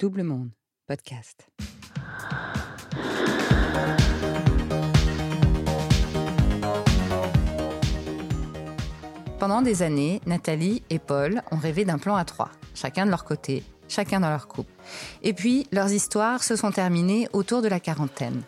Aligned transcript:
Double 0.00 0.22
Monde, 0.22 0.48
podcast. 0.86 1.46
Pendant 9.38 9.60
des 9.60 9.82
années, 9.82 10.22
Nathalie 10.24 10.82
et 10.88 10.98
Paul 10.98 11.42
ont 11.50 11.58
rêvé 11.58 11.84
d'un 11.84 11.98
plan 11.98 12.16
à 12.16 12.24
trois, 12.24 12.50
chacun 12.74 13.04
de 13.04 13.10
leur 13.10 13.24
côté, 13.24 13.62
chacun 13.88 14.20
dans 14.20 14.30
leur 14.30 14.48
couple. 14.48 14.72
Et 15.22 15.34
puis, 15.34 15.66
leurs 15.70 15.92
histoires 15.92 16.42
se 16.44 16.56
sont 16.56 16.70
terminées 16.70 17.28
autour 17.34 17.60
de 17.60 17.68
la 17.68 17.78
quarantaine. 17.78 18.40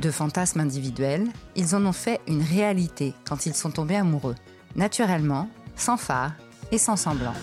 De 0.00 0.10
fantasmes 0.10 0.60
individuels, 0.60 1.26
ils 1.54 1.76
en 1.76 1.84
ont 1.84 1.92
fait 1.92 2.22
une 2.26 2.42
réalité 2.42 3.12
quand 3.28 3.44
ils 3.44 3.54
sont 3.54 3.72
tombés 3.72 3.96
amoureux, 3.96 4.36
naturellement, 4.74 5.50
sans 5.76 5.98
phare 5.98 6.32
et 6.72 6.78
sans 6.78 6.96
semblant. 6.96 7.34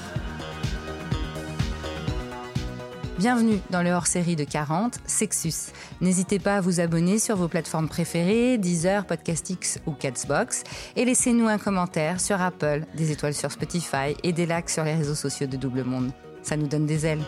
Bienvenue 3.21 3.59
dans 3.69 3.83
le 3.83 3.91
hors-série 3.91 4.35
de 4.35 4.43
40, 4.43 4.97
Sexus. 5.05 5.71
N'hésitez 6.01 6.39
pas 6.39 6.55
à 6.55 6.59
vous 6.59 6.79
abonner 6.79 7.19
sur 7.19 7.35
vos 7.35 7.47
plateformes 7.47 7.87
préférées, 7.87 8.57
Deezer, 8.57 9.05
Podcastix 9.05 9.79
ou 9.85 9.91
Catsbox, 9.91 10.63
et 10.95 11.05
laissez-nous 11.05 11.47
un 11.47 11.59
commentaire 11.59 12.19
sur 12.19 12.41
Apple, 12.41 12.83
des 12.95 13.11
étoiles 13.11 13.35
sur 13.35 13.51
Spotify 13.51 14.15
et 14.23 14.33
des 14.33 14.47
likes 14.47 14.71
sur 14.71 14.83
les 14.83 14.95
réseaux 14.95 15.13
sociaux 15.13 15.45
de 15.45 15.55
Double 15.55 15.83
Monde. 15.83 16.11
Ça 16.41 16.57
nous 16.57 16.65
donne 16.65 16.87
des 16.87 17.05
ailes. 17.05 17.21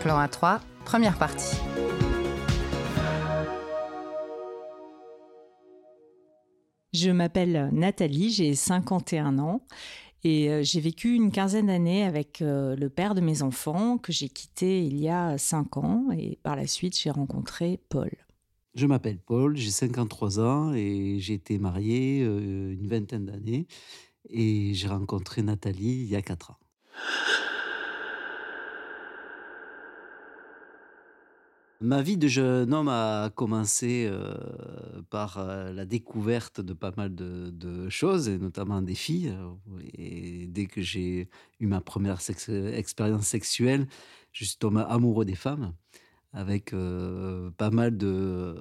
Plan 0.00 0.20
A3, 0.20 0.58
première 0.84 1.16
partie. 1.16 1.56
Je 6.92 7.12
m'appelle 7.12 7.68
Nathalie, 7.70 8.30
j'ai 8.30 8.56
51 8.56 9.38
ans 9.38 9.60
et 10.22 10.50
euh, 10.50 10.62
j'ai 10.62 10.80
vécu 10.80 11.14
une 11.14 11.30
quinzaine 11.30 11.66
d'années 11.66 12.04
avec 12.04 12.42
euh, 12.42 12.76
le 12.76 12.90
père 12.90 13.14
de 13.14 13.20
mes 13.20 13.42
enfants 13.42 13.96
que 13.96 14.12
j'ai 14.12 14.28
quitté 14.28 14.84
il 14.84 14.98
y 14.98 15.08
a 15.08 15.38
5 15.38 15.76
ans 15.78 16.08
et 16.16 16.38
par 16.42 16.56
la 16.56 16.66
suite 16.66 16.98
j'ai 16.98 17.10
rencontré 17.10 17.80
Paul. 17.88 18.10
Je 18.74 18.86
m'appelle 18.86 19.18
Paul, 19.18 19.56
j'ai 19.56 19.70
53 19.70 20.40
ans 20.40 20.74
et 20.74 21.16
j'ai 21.18 21.34
été 21.34 21.58
marié 21.58 22.22
euh, 22.22 22.72
une 22.72 22.86
vingtaine 22.86 23.26
d'années 23.26 23.66
et 24.28 24.74
j'ai 24.74 24.88
rencontré 24.88 25.42
Nathalie 25.42 26.02
il 26.02 26.08
y 26.08 26.16
a 26.16 26.22
4 26.22 26.50
ans. 26.50 26.58
Ma 31.82 32.02
vie 32.02 32.18
de 32.18 32.28
jeune 32.28 32.74
homme 32.74 32.88
a 32.88 33.30
commencé 33.34 34.06
euh, 34.06 34.34
par 35.08 35.38
euh, 35.38 35.72
la 35.72 35.86
découverte 35.86 36.60
de 36.60 36.74
pas 36.74 36.92
mal 36.94 37.14
de, 37.14 37.88
choses, 37.88 38.28
et 38.28 38.36
notamment 38.36 38.82
des 38.82 38.94
filles. 38.94 39.34
Et 39.94 40.46
dès 40.46 40.66
que 40.66 40.82
j'ai 40.82 41.30
eu 41.58 41.66
ma 41.66 41.80
première 41.80 42.18
expérience 42.74 43.26
sexuelle, 43.26 43.86
je 44.32 44.44
suis 44.44 44.58
tombé 44.58 44.84
amoureux 44.90 45.24
des 45.24 45.34
femmes, 45.34 45.72
avec 46.34 46.74
euh, 46.74 47.50
pas 47.52 47.70
mal 47.70 47.96
de, 47.96 48.54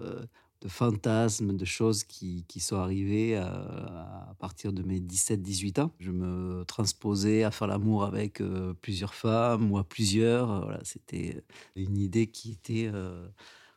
de 0.61 0.67
fantasmes, 0.67 1.55
de 1.55 1.65
choses 1.65 2.03
qui, 2.03 2.43
qui 2.47 2.59
sont 2.59 2.77
arrivées 2.77 3.37
à, 3.37 3.47
à, 3.47 4.35
partir 4.39 4.73
de 4.73 4.83
mes 4.83 4.99
17-18 4.99 5.81
ans. 5.81 5.91
Je 5.99 6.11
me 6.11 6.63
transposais 6.65 7.43
à 7.43 7.51
faire 7.51 7.67
l'amour 7.67 8.03
avec 8.03 8.41
euh, 8.41 8.73
plusieurs 8.81 9.13
femmes 9.13 9.71
ou 9.71 9.77
à 9.77 9.83
plusieurs. 9.83 10.63
Voilà, 10.63 10.79
C'était 10.83 11.43
une 11.75 11.97
idée 11.97 12.27
qui 12.27 12.51
était 12.51 12.89
euh, 12.93 13.27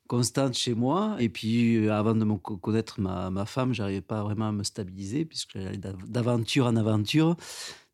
constante 0.08 0.55
chez 0.55 0.75
moi. 0.75 1.16
Et 1.20 1.28
puis, 1.28 1.77
euh, 1.77 1.92
avant 1.92 2.14
de 2.14 2.25
me 2.25 2.36
connaître 2.36 3.00
ma, 3.00 3.30
ma 3.30 3.47
femme, 3.47 3.72
j'arrivais 3.72 4.00
pas 4.00 4.22
vraiment 4.22 4.48
à 4.48 4.53
me 4.53 4.64
stabiliser 4.64 5.25
puisque 5.25 5.58
j'allais 5.58 5.78
d'aventure 5.78 6.66
en 6.66 6.75
aventure. 6.75 7.36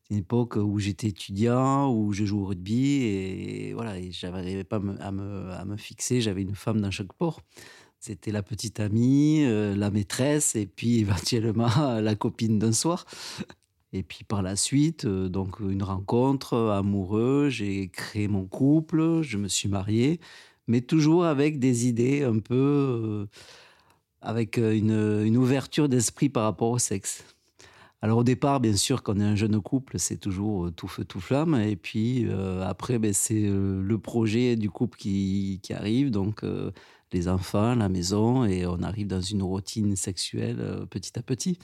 Une 0.09 0.17
époque 0.17 0.55
où 0.55 0.79
j'étais 0.79 1.09
étudiant, 1.09 1.93
où 1.93 2.11
je 2.13 2.25
jouais 2.25 2.41
au 2.41 2.45
rugby 2.45 3.03
et 3.03 3.73
voilà, 3.73 3.99
et 3.99 4.11
j'arrivais 4.11 4.63
pas 4.63 4.77
à 4.77 5.11
me, 5.11 5.51
à 5.51 5.65
me 5.65 5.77
fixer. 5.77 6.19
J'avais 6.19 6.41
une 6.41 6.55
femme 6.55 6.81
dans 6.81 6.89
chaque 6.89 7.13
port. 7.13 7.41
C'était 7.99 8.31
la 8.31 8.41
petite 8.41 8.79
amie, 8.79 9.43
euh, 9.43 9.75
la 9.75 9.91
maîtresse 9.91 10.55
et 10.55 10.65
puis 10.65 10.99
éventuellement 11.01 11.99
la 11.99 12.15
copine 12.15 12.57
d'un 12.57 12.71
soir. 12.71 13.05
Et 13.91 14.03
puis 14.03 14.23
par 14.23 14.41
la 14.41 14.55
suite, 14.55 15.05
euh, 15.05 15.27
donc 15.29 15.59
une 15.59 15.83
rencontre 15.83 16.55
amoureuse, 16.69 17.53
j'ai 17.53 17.89
créé 17.89 18.27
mon 18.27 18.45
couple, 18.45 19.21
je 19.21 19.37
me 19.37 19.47
suis 19.47 19.67
marié, 19.67 20.19
mais 20.67 20.81
toujours 20.81 21.25
avec 21.25 21.59
des 21.59 21.87
idées 21.87 22.23
un 22.23 22.39
peu, 22.39 22.55
euh, 22.55 23.25
avec 24.21 24.57
une, 24.57 25.23
une 25.25 25.37
ouverture 25.37 25.89
d'esprit 25.89 26.29
par 26.29 26.43
rapport 26.43 26.69
au 26.69 26.79
sexe. 26.79 27.23
Alors 28.01 28.19
au 28.19 28.23
départ, 28.23 28.59
bien 28.61 28.75
sûr, 28.75 29.03
quand 29.03 29.17
on 29.17 29.19
est 29.19 29.23
un 29.23 29.35
jeune 29.35 29.59
couple, 29.61 29.99
c'est 29.99 30.17
toujours 30.17 30.71
tout 30.75 30.87
feu, 30.87 31.03
tout 31.03 31.19
flamme. 31.19 31.55
Et 31.55 31.75
puis 31.75 32.25
euh, 32.27 32.65
après, 32.65 32.97
ben, 32.99 33.13
c'est 33.13 33.45
euh, 33.45 33.81
le 33.81 33.97
projet 33.99 34.55
du 34.55 34.69
couple 34.69 34.97
qui, 34.97 35.59
arrive. 35.71 36.11
Donc 36.11 36.43
euh, 36.43 36.71
les 37.11 37.27
enfants, 37.27 37.75
la 37.75 37.89
maison, 37.89 38.45
et 38.45 38.65
on 38.65 38.81
arrive 38.83 39.07
dans 39.07 39.21
une 39.21 39.43
routine 39.43 39.95
sexuelle 39.95 40.57
euh, 40.59 40.85
petit 40.85 41.17
à 41.19 41.21
petit. 41.23 41.59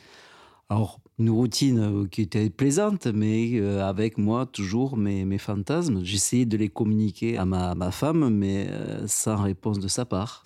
Alors 0.70 1.00
une 1.20 1.30
routine 1.30 1.80
euh, 1.80 2.08
qui 2.08 2.22
était 2.22 2.50
plaisante, 2.50 3.08
mais 3.08 3.52
euh, 3.60 3.88
avec 3.88 4.18
moi 4.18 4.46
toujours 4.46 4.98
mes, 4.98 5.24
mes 5.26 5.38
fantasmes. 5.38 6.04
J'essayais 6.04 6.46
de 6.46 6.58
les 6.58 6.70
communiquer 6.70 7.38
à 7.38 7.46
ma, 7.46 7.92
femme, 7.92 8.30
mais 8.30 8.68
euh, 8.70 9.08
sans 9.08 9.38
réponse 9.38 9.80
de 9.80 9.88
sa 9.88 10.06
part. 10.06 10.44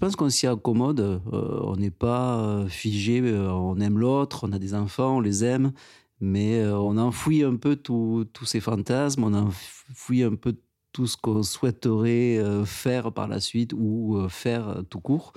Je 0.00 0.06
pense 0.06 0.16
qu'on 0.16 0.30
s'y 0.30 0.46
accommode, 0.46 1.00
euh, 1.00 1.60
on 1.62 1.76
n'est 1.76 1.90
pas 1.90 2.64
figé, 2.70 3.20
on 3.22 3.78
aime 3.80 3.98
l'autre, 3.98 4.48
on 4.48 4.52
a 4.52 4.58
des 4.58 4.72
enfants, 4.72 5.18
on 5.18 5.20
les 5.20 5.44
aime, 5.44 5.74
mais 6.20 6.58
euh, 6.58 6.78
on 6.78 6.96
enfouit 6.96 7.42
un 7.42 7.56
peu 7.56 7.76
tous 7.76 8.26
ces 8.46 8.60
fantasmes, 8.60 9.24
on 9.24 9.34
enfouit 9.34 10.22
un 10.22 10.36
peu 10.36 10.56
tout 10.92 11.06
ce 11.06 11.18
qu'on 11.18 11.42
souhaiterait 11.42 12.38
euh, 12.38 12.64
faire 12.64 13.12
par 13.12 13.28
la 13.28 13.40
suite 13.40 13.74
ou 13.76 14.16
euh, 14.16 14.30
faire 14.30 14.82
tout 14.88 15.00
court. 15.00 15.34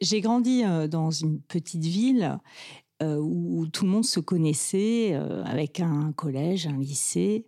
J'ai 0.00 0.20
grandi 0.20 0.62
euh, 0.64 0.86
dans 0.86 1.10
une 1.10 1.40
petite 1.40 1.84
ville 1.84 2.38
euh, 3.02 3.16
où 3.16 3.66
tout 3.66 3.86
le 3.86 3.90
monde 3.90 4.04
se 4.04 4.20
connaissait, 4.20 5.14
euh, 5.14 5.42
avec 5.44 5.80
un 5.80 6.12
collège, 6.12 6.68
un 6.68 6.78
lycée. 6.78 7.46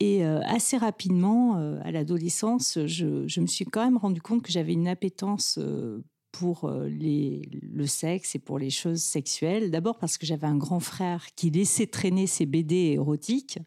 Et 0.00 0.24
euh, 0.24 0.40
assez 0.42 0.76
rapidement, 0.76 1.56
euh, 1.56 1.78
à 1.84 1.92
l'adolescence, 1.92 2.78
je, 2.86 3.40
me 3.40 3.46
suis 3.46 3.64
quand 3.64 3.84
même 3.84 3.96
rendu 3.96 4.20
compte 4.20 4.42
que 4.42 4.50
j'avais 4.50 4.72
une 4.72 4.88
appétence 4.88 5.58
euh, 5.58 6.04
pour 6.32 6.68
le 6.68 7.86
sexe 7.86 8.34
et 8.34 8.40
pour 8.40 8.58
les 8.58 8.70
choses 8.70 9.02
sexuelles. 9.02 9.70
D'abord 9.70 9.98
parce 9.98 10.18
que 10.18 10.26
j'avais 10.26 10.48
un 10.48 10.56
grand 10.56 10.80
frère 10.80 11.26
qui 11.36 11.50
laissait 11.50 11.86
traîner 11.86 12.26
ses 12.26 12.44
BD 12.44 12.94
érotiques 12.94 13.60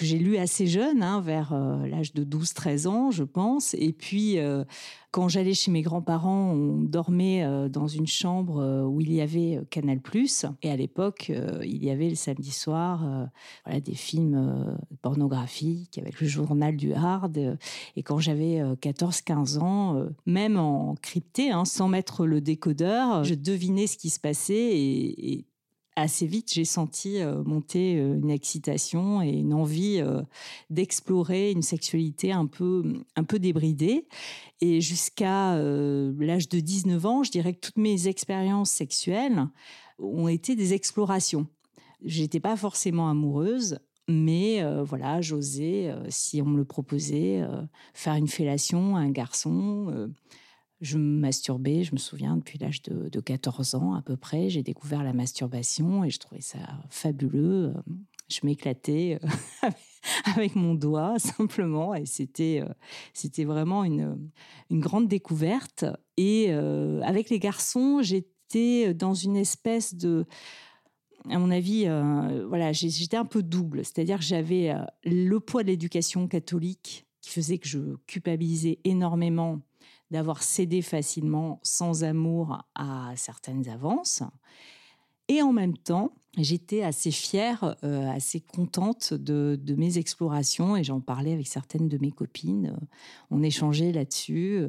que 0.00 0.06
j'ai 0.06 0.18
lu 0.18 0.38
assez 0.38 0.66
jeune, 0.66 1.02
hein, 1.02 1.20
vers 1.20 1.52
euh, 1.52 1.86
l'âge 1.86 2.14
de 2.14 2.24
12-13 2.24 2.88
ans, 2.88 3.10
je 3.10 3.22
pense. 3.22 3.74
Et 3.74 3.92
puis, 3.92 4.38
euh, 4.38 4.64
quand 5.10 5.28
j'allais 5.28 5.52
chez 5.52 5.70
mes 5.70 5.82
grands-parents, 5.82 6.52
on 6.52 6.78
dormait 6.78 7.44
euh, 7.44 7.68
dans 7.68 7.86
une 7.86 8.06
chambre 8.06 8.86
où 8.86 9.02
il 9.02 9.12
y 9.12 9.20
avait 9.20 9.60
Canal+. 9.68 10.00
Et 10.62 10.70
à 10.70 10.76
l'époque, 10.76 11.30
il 11.62 11.84
y 11.84 11.90
avait 11.90 12.08
le 12.08 12.14
samedi 12.14 12.50
soir 12.50 13.28
des 13.70 13.94
films 13.94 14.78
pornographiques 15.02 15.98
avec 15.98 16.18
le 16.20 16.26
journal 16.26 16.76
du 16.76 16.94
hard. 16.94 17.58
Et 17.96 18.02
quand 18.02 18.20
j'avais 18.20 18.62
14-15 18.80 19.58
ans, 19.58 20.06
même 20.24 20.58
en 20.58 20.94
crypté, 21.02 21.50
hein, 21.50 21.66
sans 21.66 21.88
mettre 21.88 22.24
le 22.24 22.40
décodeur, 22.40 23.24
je 23.24 23.34
devinais 23.34 23.86
ce 23.86 23.98
qui 23.98 24.08
se 24.08 24.20
passait 24.20 25.44
assez 25.96 26.26
vite, 26.26 26.52
j'ai 26.52 26.64
senti 26.64 27.20
euh, 27.20 27.42
monter 27.42 27.98
euh, 27.98 28.14
une 28.14 28.30
excitation 28.30 29.22
et 29.22 29.30
une 29.30 29.52
envie 29.52 30.00
euh, 30.00 30.22
d'explorer 30.70 31.50
une 31.50 31.62
sexualité 31.62 32.32
un 32.32 32.46
peu, 32.46 33.02
un 33.16 33.24
peu 33.24 33.38
débridée. 33.38 34.06
Et 34.60 34.80
jusqu'à 34.80 35.56
l'âge 35.56 36.50
de 36.50 36.60
19 36.60 37.06
ans, 37.06 37.22
je 37.22 37.30
dirais 37.30 37.54
que 37.54 37.60
toutes 37.60 37.78
mes 37.78 38.08
expériences 38.08 38.70
sexuelles 38.70 39.46
ont 39.98 40.28
été 40.28 40.54
des 40.54 40.74
explorations. 40.74 41.46
J'étais 42.04 42.40
pas 42.40 42.56
forcément 42.56 43.08
amoureuse, 43.08 43.78
mais 44.06 44.62
voilà, 44.82 45.22
j'osais, 45.22 45.94
si 46.10 46.42
on 46.42 46.44
me 46.44 46.58
le 46.58 46.66
proposait, 46.66 47.42
faire 47.94 48.16
une 48.16 48.28
fellation 48.28 48.96
à 48.96 49.00
un 49.00 49.10
garçon. 49.10 50.10
Euh, 50.80 50.84
je 50.84 50.98
me 50.98 51.20
masturbais, 51.20 51.84
je 51.84 51.92
me 51.92 51.98
souviens, 51.98 52.36
depuis 52.36 52.58
l'âge 52.58 52.82
de, 52.82 53.08
de 53.08 53.20
14 53.20 53.74
ans 53.74 53.94
à 53.94 54.02
peu 54.02 54.16
près. 54.16 54.48
J'ai 54.50 54.62
découvert 54.62 55.02
la 55.04 55.12
masturbation 55.12 56.04
et 56.04 56.10
je 56.10 56.18
trouvais 56.18 56.40
ça 56.40 56.58
fabuleux. 56.88 57.74
Je 58.28 58.40
m'éclatais 58.44 59.18
euh, 59.64 59.70
avec 60.36 60.54
mon 60.54 60.74
doigt 60.74 61.18
simplement 61.18 61.94
et 61.94 62.06
c'était 62.06 62.62
euh, 62.64 62.72
c'était 63.12 63.44
vraiment 63.44 63.84
une, 63.84 64.30
une 64.70 64.80
grande 64.80 65.08
découverte. 65.08 65.84
Et 66.16 66.46
euh, 66.50 67.00
avec 67.02 67.30
les 67.30 67.38
garçons, 67.38 68.00
j'étais 68.02 68.94
dans 68.94 69.14
une 69.14 69.36
espèce 69.36 69.94
de 69.94 70.26
à 71.28 71.38
mon 71.38 71.50
avis, 71.50 71.84
euh, 71.86 72.46
voilà, 72.48 72.72
j'étais 72.72 73.16
un 73.16 73.24
peu 73.24 73.42
double. 73.42 73.84
C'est-à-dire 73.84 74.18
que 74.18 74.24
j'avais 74.24 74.70
euh, 74.70 74.82
le 75.04 75.38
poids 75.40 75.62
de 75.62 75.68
l'éducation 75.68 76.26
catholique 76.28 77.06
qui 77.20 77.30
faisait 77.30 77.58
que 77.58 77.68
je 77.68 77.96
culpabilisais 78.06 78.78
énormément 78.84 79.60
d'avoir 80.10 80.42
cédé 80.42 80.82
facilement, 80.82 81.60
sans 81.62 82.04
amour, 82.04 82.58
à 82.74 83.12
certaines 83.16 83.68
avances. 83.68 84.22
Et 85.28 85.42
en 85.42 85.52
même 85.52 85.76
temps, 85.76 86.12
j'étais 86.36 86.82
assez 86.82 87.12
fière, 87.12 87.76
euh, 87.84 88.10
assez 88.10 88.40
contente 88.40 89.14
de, 89.14 89.58
mes 89.76 89.98
explorations 89.98 90.76
et 90.76 90.82
j'en 90.82 91.00
parlais 91.00 91.32
avec 91.32 91.46
certaines 91.46 91.88
de 91.88 91.98
mes 91.98 92.10
copines. 92.10 92.76
on 93.30 93.42
échangeait 93.42 93.92
là-dessus. 93.92 94.66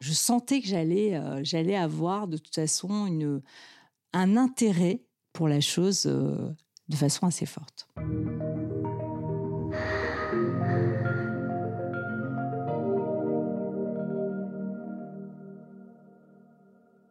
je 0.00 0.12
sentais 0.12 0.60
que 0.60 0.68
j'allais, 0.68 1.18
j'allais 1.42 1.76
avoir 1.76 2.28
de 2.28 2.36
toute 2.36 2.54
façon 2.54 3.08
un 4.12 4.36
intérêt 4.36 5.02
pour 5.32 5.48
la 5.48 5.60
chose 5.60 6.02
de 6.04 6.96
façon 6.96 7.26
assez 7.26 7.46
forte. 7.46 7.88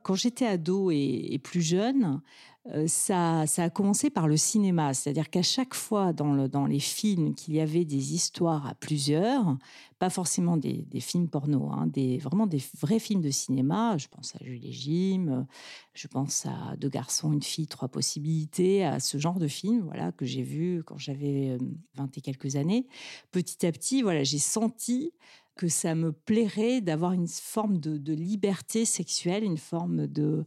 Quand 0.05 0.13
j'étais 0.13 0.45
ado 0.45 0.91
et, 0.91 1.39
plus 1.43 1.63
jeune, 1.63 2.21
euh, 2.67 2.85
ça, 2.85 3.41
a 3.41 3.69
commencé 3.71 4.11
par 4.11 4.27
le 4.27 4.37
cinéma. 4.37 4.93
C'est-à-dire 4.93 5.31
qu'à 5.31 5.41
chaque 5.41 5.73
fois 5.73 6.13
dans, 6.13 6.31
le, 6.31 6.47
dans 6.47 6.67
les 6.67 6.79
films 6.79 7.33
qu'il 7.33 7.55
y 7.55 7.59
avait 7.59 7.85
des 7.85 8.13
histoires 8.13 8.67
à 8.67 8.75
plusieurs, 8.75 9.57
pas 9.97 10.11
forcément 10.11 10.57
des, 10.57 10.85
films 10.99 11.27
porno, 11.27 11.71
hein, 11.71 11.87
des, 11.87 12.19
vraiment 12.19 12.45
des 12.45 12.61
vrais 12.79 12.99
films 12.99 13.21
de 13.21 13.31
cinéma. 13.31 13.97
Je 13.97 14.07
pense 14.07 14.35
à 14.35 14.45
Jules 14.45 14.63
et 14.63 14.71
Jim, 14.71 15.47
je 15.95 16.07
pense 16.07 16.45
à 16.45 16.75
Deux 16.77 16.89
garçons, 16.89 17.33
une 17.33 17.41
fille, 17.41 17.65
trois 17.65 17.87
possibilités, 17.87 18.85
à 18.85 18.99
ce 18.99 19.17
genre 19.17 19.39
de 19.39 19.47
film 19.47 19.85
voilà, 19.85 20.11
que 20.11 20.25
j'ai 20.25 20.43
vu 20.43 20.83
quand 20.85 20.99
j'avais 20.99 21.57
20 21.95 22.03
euh, 22.03 22.07
et 22.15 22.21
quelques 22.21 22.57
années. 22.57 22.85
Petit 23.31 23.65
à 23.65 23.71
petit, 23.71 24.03
voilà, 24.03 24.23
j'ai 24.23 24.37
senti 24.37 25.13
que 25.55 25.67
ça 25.67 25.95
me 25.95 26.11
plairait 26.11 26.81
d'avoir 26.81 27.13
une 27.13 27.27
forme 27.27 27.77
de, 27.77 28.13
liberté 28.13 28.85
sexuelle, 28.85 29.43
une 29.43 29.57
forme 29.57 30.07
de... 30.07 30.45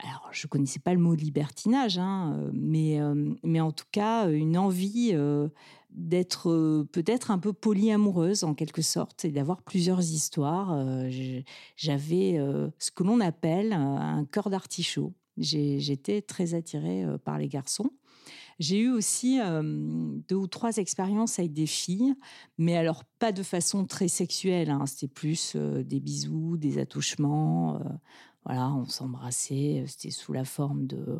Alors, 0.00 0.28
je 0.32 0.48
connaissais 0.48 0.80
pas 0.80 0.92
le 0.92 0.98
mot 0.98 1.14
libertinage, 1.14 1.98
hein, 1.98 2.36
euh, 2.36 2.50
mais, 2.52 3.00
euh, 3.00 3.32
mais 3.44 3.60
en 3.60 3.70
tout 3.70 3.84
cas, 3.92 4.28
une 4.28 4.58
envie 4.58 5.12
euh, 5.12 5.48
d'être 5.90 6.84
peut-être 6.90 7.30
un 7.30 7.38
peu 7.38 7.52
polyamoureuse 7.52 8.42
en 8.42 8.54
quelque 8.54 8.82
sorte 8.82 9.24
et 9.24 9.30
d'avoir 9.30 9.62
plusieurs 9.62 10.00
histoires. 10.00 10.76
J'avais 11.76 12.40
ce 12.80 12.90
que 12.90 13.04
l'on 13.04 13.20
appelle 13.20 13.72
un 13.72 14.24
cœur 14.24 14.50
d'artichaut. 14.50 15.12
J'étais 15.36 16.20
très 16.20 16.54
attirée 16.54 17.04
par 17.24 17.38
les 17.38 17.46
garçons. 17.46 17.90
J'ai 18.58 18.80
eu 18.80 18.90
aussi 18.90 19.38
deux 20.28 20.36
ou 20.36 20.46
trois 20.46 20.76
expériences 20.76 21.38
avec 21.38 21.52
des 21.52 21.66
filles, 21.66 22.14
mais 22.58 22.76
alors 22.76 23.04
pas 23.18 23.32
de 23.32 23.42
façon 23.42 23.84
très 23.84 24.08
sexuelle. 24.08 24.70
Hein. 24.70 24.86
C'était 24.86 25.08
plus 25.08 25.56
des 25.56 26.00
bisous, 26.00 26.56
des 26.56 26.78
attouchements. 26.78 27.80
voilà, 28.44 28.72
on 28.72 28.86
s'embrassait. 28.86 29.84
C'était 29.86 30.10
sous 30.10 30.32
la 30.32 30.44
forme 30.44 30.86
de, 30.86 31.18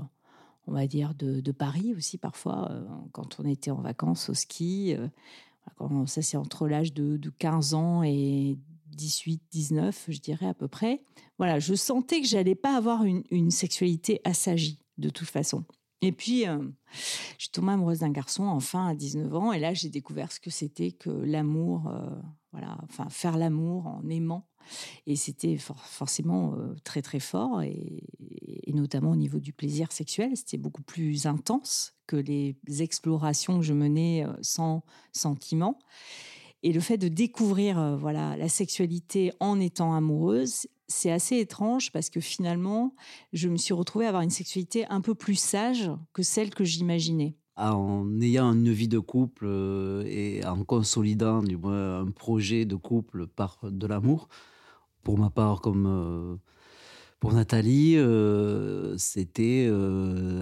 on 0.66 0.72
va 0.72 0.86
dire, 0.86 1.14
de, 1.14 1.52
Paris 1.52 1.94
aussi 1.96 2.18
parfois, 2.18 2.70
quand 3.12 3.40
on 3.40 3.44
était 3.44 3.70
en 3.70 3.80
vacances 3.80 4.28
au 4.28 4.34
ski. 4.34 4.96
ça, 6.06 6.22
c'est 6.22 6.36
entre 6.36 6.68
l'âge 6.68 6.92
de, 6.92 7.18
15 7.38 7.74
ans 7.74 8.02
et 8.02 8.58
18, 8.94 9.42
19, 9.50 10.04
je 10.08 10.20
dirais 10.20 10.46
à 10.46 10.54
peu 10.54 10.68
près. 10.68 11.02
Voilà, 11.38 11.58
je 11.58 11.74
sentais 11.74 12.20
que 12.20 12.26
j'allais 12.26 12.54
pas 12.54 12.76
avoir 12.76 13.04
une, 13.04 13.24
une 13.30 13.50
sexualité 13.50 14.20
assagie 14.24 14.78
de 14.98 15.10
toute 15.10 15.28
façon. 15.28 15.64
Et 16.00 16.12
puis, 16.12 16.46
euh, 16.46 16.58
je 17.38 17.44
suis 17.44 17.48
tombée 17.50 17.72
amoureuse 17.72 18.00
d'un 18.00 18.10
garçon, 18.10 18.44
enfin, 18.44 18.88
à 18.88 18.94
19 18.94 19.34
ans. 19.34 19.52
Et 19.52 19.58
là, 19.58 19.74
j'ai 19.74 19.88
découvert 19.88 20.32
ce 20.32 20.40
que 20.40 20.50
c'était 20.50 20.92
que 20.92 21.10
l'amour, 21.10 21.88
euh, 21.88 22.10
voilà, 22.52 22.78
enfin, 22.84 23.08
faire 23.08 23.38
l'amour 23.38 23.86
en 23.86 24.08
aimant. 24.08 24.46
Et 25.06 25.16
c'était 25.16 25.56
forcément 25.58 26.54
euh, 26.54 26.74
très, 26.84 27.02
très 27.02 27.20
fort. 27.20 27.62
Et, 27.62 28.04
notamment 28.72 29.12
au 29.12 29.16
niveau 29.16 29.38
du 29.38 29.52
plaisir 29.52 29.92
sexuel, 29.92 30.36
c'était 30.36 30.58
beaucoup 30.58 30.82
plus 30.82 31.26
intense 31.26 31.94
que 32.08 32.16
les 32.16 32.56
explorations 32.80 33.60
que 33.60 33.64
je 33.64 33.72
menais 33.72 34.26
sans 34.42 34.82
sentiment. 35.12 35.78
Et 36.64 36.72
le 36.72 36.80
fait 36.80 36.98
de 36.98 37.06
découvrir 37.06 37.96
voilà 37.96 38.36
la 38.36 38.48
sexualité 38.48 39.32
en 39.38 39.60
étant 39.60 39.94
amoureuse 39.94 40.66
c'est 40.88 41.10
assez 41.10 41.38
étrange 41.38 41.92
parce 41.92 42.10
que 42.10 42.20
finalement, 42.20 42.94
je 43.32 43.48
me 43.48 43.56
suis 43.56 43.74
retrouvée 43.74 44.06
à 44.06 44.08
avoir 44.08 44.22
une 44.22 44.30
sexualité 44.30 44.86
un 44.88 45.00
peu 45.00 45.14
plus 45.14 45.36
sage 45.36 45.90
que 46.12 46.22
celle 46.22 46.50
que 46.50 46.64
j'imaginais. 46.64 47.36
En 47.56 48.20
ayant 48.20 48.52
une 48.52 48.72
vie 48.72 48.88
de 48.88 48.98
couple 48.98 49.46
euh, 49.46 50.04
et 50.06 50.44
en 50.44 50.64
consolidant 50.64 51.40
du 51.42 51.56
moins 51.56 52.00
un 52.00 52.10
projet 52.10 52.64
de 52.64 52.74
couple 52.74 53.28
par 53.28 53.58
de 53.62 53.86
l'amour, 53.86 54.28
pour 55.04 55.18
ma 55.18 55.30
part 55.30 55.60
comme 55.60 55.86
euh, 55.86 56.36
pour 57.20 57.32
Nathalie, 57.32 57.96
euh, 57.96 58.98
c'était 58.98 59.70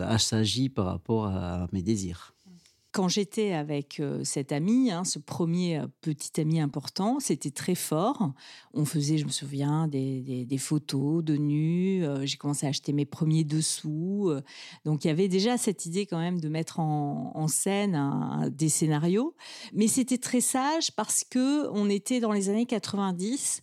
assagi 0.03 0.69
par 0.69 0.87
rapport 0.87 1.27
à 1.27 1.69
mes 1.73 1.83
désirs. 1.83 2.35
Quand 2.93 3.09
j'étais 3.09 3.53
avec 3.53 4.01
euh, 4.01 4.23
cet 4.23 4.53
ami, 4.53 4.91
hein, 4.91 5.05
ce 5.05 5.19
premier 5.19 5.79
euh, 5.79 5.87
petit 6.03 6.39
ami 6.39 6.61
important, 6.61 7.21
c'était 7.21 7.51
très 7.51 7.75
fort. 7.75 8.33
On 8.75 8.85
faisait, 8.85 9.17
je 9.17 9.25
me 9.25 9.31
souviens, 9.31 9.89
des, 9.89 10.59
photos 10.59 11.25
de 11.25 11.37
nus. 11.39 12.05
Euh, 12.05 12.27
j'ai 12.27 12.37
commencé 12.37 12.67
à 12.67 12.69
acheter 12.69 12.93
mes 12.93 13.07
premiers 13.07 13.45
dessous. 13.45 14.31
donc 14.85 15.05
il 15.05 15.09
y 15.09 15.11
avait 15.11 15.29
déjà 15.29 15.57
cette 15.57 15.87
idée 15.87 16.05
quand 16.05 16.19
même 16.19 16.39
de 16.39 16.51
mettre 16.51 16.81
en, 16.81 17.49
scène 17.49 18.51
des 18.55 18.69
scénarios. 18.69 19.35
Mais 19.73 19.89
c'était 19.89 20.19
très 20.19 20.43
sage 20.43 20.93
parce 20.93 21.25
que 21.25 21.69
on 21.71 21.89
était 21.89 22.21
dans 22.21 22.33
les 22.33 22.51
années 22.51 22.67
90 22.67 23.63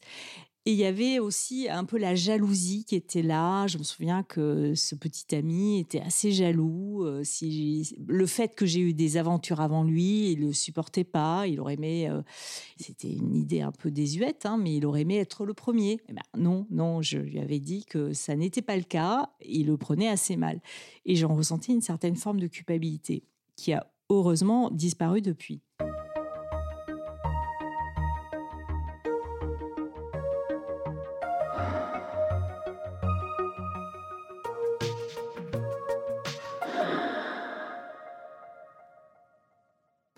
et 0.69 0.74
il 0.74 0.77
y 0.77 0.86
avait 0.86 1.18
aussi 1.18 1.68
un 1.68 1.83
peu 1.83 1.98
la 1.98 2.13
jalousie 2.13 2.86
qui 2.86 2.95
était 2.95 3.24
là. 3.24 3.66
Je 3.66 3.80
me 3.80 3.83
souviens 3.83 4.21
que 4.21 4.75
ce 4.75 4.94
petit 4.94 5.33
ami 5.36 5.80
était 5.80 6.00
assez 6.00 6.31
jaloux. 6.31 7.06
Euh, 7.06 7.24
si 7.24 7.95
le 8.07 8.27
fait 8.27 8.54
que 8.54 8.68
j'ai 8.68 8.80
eu 8.80 8.94
des 8.94 9.18
aventures 9.18 9.62
avant 9.62 9.83
lui, 9.83 10.31
il 10.31 10.42
le 10.42 10.54
supportait 10.54 11.04
pas. 11.04 11.48
Il 11.48 11.60
aurait 11.60 11.74
aimé. 11.74 12.07
Euh, 12.07 12.21
c'était 12.77 13.12
une 13.12 13.36
idée 13.36 13.62
un 13.62 13.71
peu 13.71 13.89
désuète, 13.89 14.45
hein, 14.45 14.60
mais 14.62 14.75
il 14.75 14.86
aurait 14.86 15.01
aimé 15.01 15.18
être 15.18 15.44
le 15.44 15.56
premier. 15.56 16.01
Eh 16.07 16.13
ben, 16.13 16.21
non, 16.38 16.68
non. 16.69 17.01
Je 17.01 17.18
lui 17.18 17.39
avais 17.39 17.60
dit 17.60 17.83
que 17.86 18.13
ça 18.13 18.36
n'était 18.36 18.62
pas 18.62 18.77
le 18.77 18.83
cas. 18.83 19.31
Il 19.44 19.66
le 19.66 19.77
prenait 19.77 20.10
assez 20.10 20.38
mal, 20.38 20.62
et 21.04 21.16
j'en 21.16 21.36
ressentais 21.36 21.71
une 21.71 21.81
certaine 21.81 22.16
forme 22.16 22.39
de 22.39 22.45
culpabilité 22.45 23.24
qui 23.56 23.74
a 23.74 23.92
heureusement 24.12 24.69
disparu 24.69 25.24
depuis. 25.24 25.63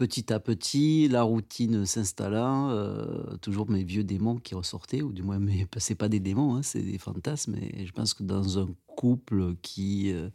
Petit 0.01 0.33
à 0.33 0.39
petit, 0.39 1.07
la 1.09 1.21
routine 1.21 1.86
s'installant, 1.86 2.71
euh, 2.71 3.36
toujours 3.39 3.69
mes 3.69 3.83
vieux 3.83 4.03
démons 4.03 4.38
qui 4.38 4.56
ressortaient, 4.56 5.03
ou 5.03 5.13
du 5.13 5.21
moins, 5.21 5.38
mais 5.38 5.68
c'est 5.77 5.94
pas 5.94 6.09
des 6.09 6.19
démons, 6.19 6.55
hein, 6.55 6.63
c'est 6.63 6.81
des 6.81 6.98
fantasmes. 6.98 7.53
Et 7.62 7.86
je 7.86 7.91
pense 7.91 8.15
que 8.15 8.24
dans 8.24 8.58
un 8.58 8.67
couple 8.88 9.53
qui, 9.62 10.12
euh, 10.12 10.29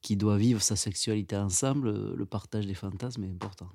qui 0.00 0.16
doit 0.16 0.36
vivre 0.36 0.62
sa 0.62 0.76
sexualité 0.76 1.36
ensemble, 1.36 2.14
le 2.14 2.24
partage 2.24 2.68
des 2.68 2.74
fantasmes 2.74 3.24
est 3.24 3.30
important. 3.30 3.66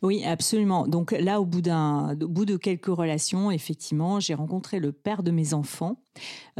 Oui, 0.00 0.22
absolument. 0.22 0.86
Donc 0.86 1.10
là, 1.10 1.40
au 1.40 1.44
bout, 1.44 1.60
d'un, 1.60 2.16
au 2.20 2.28
bout 2.28 2.44
de 2.44 2.56
quelques 2.56 2.86
relations, 2.86 3.50
effectivement, 3.50 4.20
j'ai 4.20 4.34
rencontré 4.34 4.78
le 4.78 4.92
père 4.92 5.24
de 5.24 5.32
mes 5.32 5.54
enfants, 5.54 6.00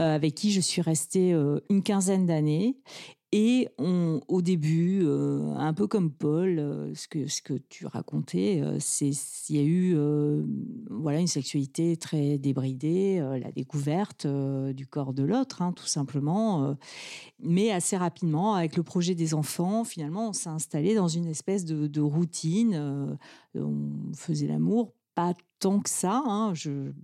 euh, 0.00 0.16
avec 0.16 0.34
qui 0.34 0.50
je 0.50 0.60
suis 0.60 0.82
restée 0.82 1.30
une 1.70 1.84
quinzaine 1.84 2.26
d'années. 2.26 2.78
Et 3.36 3.66
on, 3.78 4.20
au 4.28 4.42
début, 4.42 5.00
euh, 5.02 5.56
un 5.56 5.74
peu 5.74 5.88
comme 5.88 6.12
Paul, 6.12 6.60
euh, 6.60 6.94
ce, 6.94 7.08
que, 7.08 7.26
ce 7.26 7.42
que 7.42 7.54
tu 7.54 7.84
racontais, 7.84 8.60
euh, 8.62 8.78
il 9.00 9.56
y 9.56 9.58
a 9.58 9.64
eu 9.64 9.96
voilà 10.88 11.18
une 11.18 11.26
sexualité 11.26 11.96
très 11.96 12.38
débridée, 12.38 13.18
la 13.42 13.50
découverte 13.50 14.24
du 14.24 14.86
corps 14.86 15.12
de 15.12 15.24
l'autre, 15.24 15.62
hein, 15.62 15.72
tout 15.72 15.86
simplement. 15.86 16.76
mais 17.40 17.72
assez 17.72 17.96
rapidement, 17.96 18.54
avec 18.54 18.76
le 18.76 18.84
projet 18.84 19.16
des 19.16 19.34
enfants, 19.34 19.82
finalement, 19.82 20.28
on 20.28 20.32
s'est 20.32 20.48
installé 20.48 20.94
dans 20.94 21.08
une 21.08 21.26
espèce 21.26 21.64
de, 21.64 22.00
routine. 22.00 23.18
on 23.56 24.12
faisait 24.14 24.46
l'amour 24.46 24.92
pas 25.16 25.34
tant 25.58 25.80
que 25.80 25.90
ça, 25.90 26.22
hein, 26.26 26.52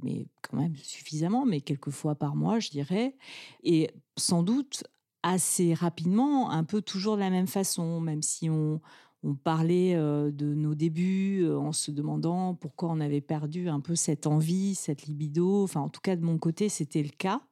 mais 0.02 0.26
quand 0.42 0.56
même 0.56 0.76
suffisamment, 0.76 1.44
mais 1.44 1.60
quelques 1.60 1.90
fois 1.90 2.14
par 2.14 2.36
mois, 2.36 2.60
je 2.60 2.70
dirais. 2.70 3.16
Et 3.64 3.90
sans 4.16 4.44
doute 4.44 4.84
assez 5.22 5.74
rapidement, 5.74 6.50
un 6.50 6.64
peu 6.64 6.82
toujours 6.82 7.16
de 7.16 7.20
la 7.20 7.30
même 7.30 7.46
façon, 7.46 8.00
même 8.00 8.22
si 8.22 8.48
on, 8.50 8.80
parlait 9.44 9.94
euh, 9.96 10.30
de 10.30 10.54
nos 10.54 10.74
débuts 10.74 11.42
euh, 11.42 11.58
en 11.58 11.72
se 11.72 11.90
demandant 11.90 12.54
pourquoi 12.54 12.88
on 12.88 13.00
avait 13.00 13.20
perdu 13.20 13.68
un 13.68 13.80
peu 13.80 13.94
cette 13.94 14.26
envie, 14.26 14.74
cette 14.74 15.02
libido. 15.02 15.62
Enfin, 15.62 15.80
en 15.80 15.90
tout 15.90 16.00
cas, 16.00 16.16
de 16.16 16.24
mon 16.24 16.38
côté, 16.38 16.70
c'était 16.70 17.02
le 17.02 17.10
cas. 17.10 17.42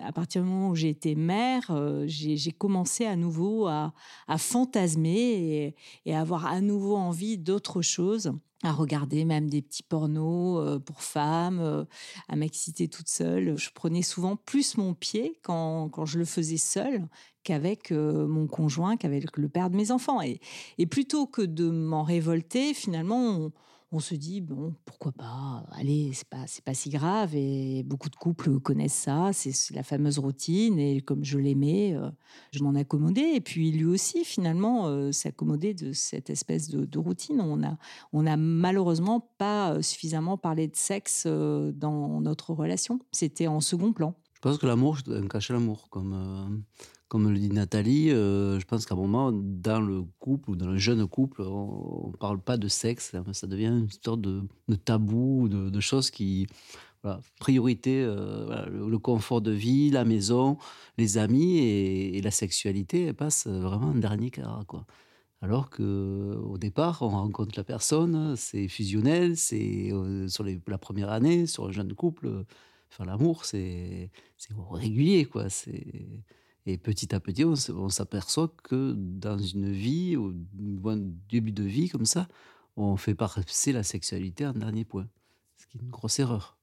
À 0.00 0.10
partir 0.10 0.42
du 0.42 0.48
moment 0.48 0.70
où 0.70 0.74
j'ai 0.74 0.88
été 0.88 1.14
mère, 1.14 1.70
euh, 1.70 2.02
j'ai 2.08 2.50
commencé 2.50 3.06
à 3.06 3.14
nouveau 3.14 3.68
à, 3.68 3.92
fantasmer 4.38 5.76
et, 6.04 6.14
à 6.14 6.20
avoir 6.20 6.46
à 6.46 6.60
nouveau 6.60 6.96
envie 6.96 7.38
d'autre 7.38 7.80
chose 7.80 8.32
à 8.64 8.72
regarder 8.72 9.24
même 9.24 9.48
des 9.48 9.62
petits 9.62 9.82
pornos 9.82 10.80
pour 10.84 11.02
femmes, 11.02 11.86
à 12.28 12.36
m'exciter 12.36 12.88
toute 12.88 13.08
seule. 13.08 13.56
Je 13.56 13.70
prenais 13.70 14.02
souvent 14.02 14.36
plus 14.36 14.76
mon 14.76 14.94
pied 14.94 15.38
quand, 15.42 15.88
quand 15.90 16.06
je 16.06 16.18
le 16.18 16.24
faisais 16.24 16.56
seule 16.56 17.06
qu'avec 17.42 17.90
mon 17.92 18.46
conjoint, 18.46 18.96
qu'avec 18.96 19.36
le 19.36 19.48
père 19.48 19.70
de 19.70 19.76
mes 19.76 19.90
enfants. 19.90 20.22
Et, 20.22 20.40
et 20.78 20.86
plutôt 20.86 21.26
que 21.26 21.42
de 21.42 21.68
m'en 21.68 22.02
révolter, 22.02 22.74
finalement, 22.74 23.20
on 23.20 23.52
se 24.00 24.14
dit 24.14 24.40
bon 24.40 24.74
pourquoi 24.84 25.12
pas 25.12 25.64
allez 25.72 26.10
c'est 26.12 26.28
pas 26.28 26.44
c'est 26.46 26.64
pas 26.64 26.74
si 26.74 26.90
grave. 26.90 27.34
Et 27.34 27.82
beaucoup 27.84 28.10
de 28.10 28.16
couples 28.16 28.58
connaissent 28.60 28.92
ça 28.92 29.30
c'est 29.32 29.52
la 29.74 29.82
fameuse 29.82 30.18
routine. 30.18 30.78
Et 30.78 31.00
comme 31.00 31.24
je 31.24 31.38
l'aimais 31.38 31.94
euh, 31.94 32.10
je 32.52 32.62
m'en 32.62 32.74
accommodais. 32.74 33.34
Et 33.36 33.40
puis 33.40 33.70
lui 33.72 33.84
aussi 33.84 34.24
finalement 34.24 34.86
euh, 34.86 35.12
s'accommoder 35.12 35.74
de 35.74 35.92
cette 35.92 36.30
espèce 36.30 36.68
de, 36.68 36.98
routine. 36.98 37.40
On 37.40 37.62
a 37.62 37.76
on 38.12 38.26
a 38.26 38.36
malheureusement 38.36 39.20
pas 39.38 39.72
euh, 39.72 39.82
suffisamment 39.82 40.36
parlé 40.36 40.68
de 40.68 40.76
sexe 40.76 41.26
dans 41.26 42.20
notre 42.20 42.52
relation. 42.52 43.00
C'était 43.12 43.46
en 43.46 43.60
second 43.60 43.92
plan. 43.92 44.14
Je 44.34 44.40
pense 44.40 44.58
que 44.58 44.66
l'amour 44.66 44.96
je 44.96 45.26
cache 45.28 45.50
l'amour 45.50 45.88
comme 45.90 46.64
comme 47.14 47.30
le 47.30 47.38
dit 47.38 47.48
Nathalie, 47.48 48.10
euh, 48.10 48.58
je 48.58 48.64
pense 48.64 48.86
qu'à 48.86 48.94
un 48.96 48.98
moment, 48.98 49.30
dans 49.30 49.80
le 49.80 50.02
couple 50.18 50.50
ou 50.50 50.56
dans 50.56 50.66
le 50.66 50.78
jeune 50.78 51.06
couple, 51.06 51.42
on 51.42 52.10
ne 52.10 52.16
parle 52.16 52.40
pas 52.40 52.56
de 52.56 52.66
sexe. 52.66 53.14
Hein, 53.14 53.22
ça 53.32 53.46
devient 53.46 53.66
une 53.66 53.88
sorte 53.88 54.20
de, 54.20 54.42
tabou, 54.84 55.48
de, 55.48 55.80
choses 55.80 56.10
qui. 56.10 56.48
Voilà, 57.04 57.20
priorité, 57.38 58.02
euh, 58.02 58.66
le, 58.66 58.98
confort 58.98 59.40
de 59.42 59.52
vie, 59.52 59.90
la 59.90 60.04
maison, 60.04 60.58
les 60.98 61.16
amis 61.16 61.58
et, 61.58 62.20
la 62.20 62.32
sexualité 62.32 63.12
passe 63.12 63.46
vraiment 63.46 63.90
en 63.90 63.94
dernier 63.94 64.32
quart. 64.32 64.64
Quoi. 64.66 64.84
Alors 65.40 65.70
qu'au 65.70 66.58
départ, 66.58 67.02
on 67.02 67.10
rencontre 67.10 67.52
la 67.56 67.62
personne, 67.62 68.34
c'est 68.34 68.66
fusionnel, 68.66 69.36
c'est 69.36 69.92
euh, 69.92 70.26
sur 70.26 70.44
la 70.44 70.78
première 70.78 71.12
année, 71.12 71.46
sur 71.46 71.68
un 71.68 71.70
jeune 71.70 71.94
couple, 71.94 72.44
faire 72.90 73.06
l'amour, 73.06 73.44
c'est 73.44 74.10
régulier. 74.72 75.26
quoi. 75.26 75.48
Et 76.66 76.78
petit 76.78 77.14
à 77.14 77.20
petit, 77.20 77.44
on 77.44 77.88
s'aperçoit 77.88 78.52
que 78.62 78.94
dans 78.96 79.38
une 79.38 79.70
vie, 79.70 80.16
au 80.16 80.32
début 81.30 81.52
de 81.52 81.62
vie 81.62 81.88
comme 81.90 82.06
ça, 82.06 82.26
on 82.76 82.96
fait 82.96 83.14
passer 83.14 83.72
la 83.72 83.82
sexualité 83.82 84.46
en 84.46 84.52
dernier 84.52 84.84
point. 84.84 85.06
Ce 85.58 85.66
qui 85.66 85.78
est 85.78 85.80
une 85.82 85.90
grosse 85.90 86.18
erreur. 86.18 86.56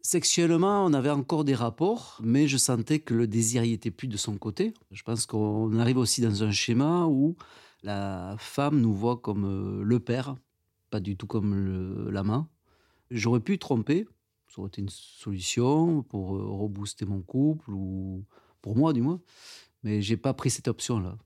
Sexuellement, 0.00 0.84
on 0.84 0.92
avait 0.92 1.10
encore 1.10 1.44
des 1.44 1.54
rapports, 1.54 2.18
mais 2.24 2.48
je 2.48 2.56
sentais 2.56 2.98
que 2.98 3.14
le 3.14 3.28
désir 3.28 3.62
y 3.62 3.72
était 3.72 3.92
plus 3.92 4.08
de 4.08 4.16
son 4.16 4.36
côté. 4.36 4.74
Je 4.90 5.04
pense 5.04 5.26
qu'on 5.26 5.78
arrive 5.78 5.98
aussi 5.98 6.20
dans 6.20 6.42
un 6.42 6.50
schéma 6.50 7.06
où 7.06 7.36
la 7.84 8.34
femme 8.38 8.80
nous 8.80 8.92
voit 8.92 9.18
comme 9.18 9.44
euh, 9.44 9.84
le 9.84 10.00
père, 10.00 10.34
pas 10.90 10.98
du 10.98 11.16
tout 11.16 11.28
comme 11.28 12.10
l'amant. 12.10 12.48
J'aurais 13.12 13.40
pu 13.40 13.58
tromper, 13.58 14.08
ça 14.48 14.60
aurait 14.60 14.68
été 14.68 14.82
une 14.82 14.88
solution 14.88 16.02
pour 16.02 16.34
euh, 16.36 16.46
rebooster 16.46 17.06
mon 17.06 17.22
couple 17.22 17.70
ou 17.70 18.24
pour 18.62 18.76
moi 18.76 18.92
du 18.92 19.02
moins. 19.02 19.20
Mais 19.82 20.00
j'ai 20.00 20.16
pas 20.16 20.32
pris 20.32 20.50
cette 20.50 20.68
option-là. 20.68 21.18